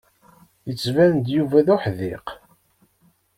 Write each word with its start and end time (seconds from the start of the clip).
Yettban-d 0.67 1.25
Yuba 1.35 1.65
d 1.65 1.67
uḥdiq. 1.75 2.27